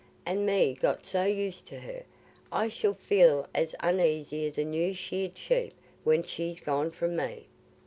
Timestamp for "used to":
1.25-1.81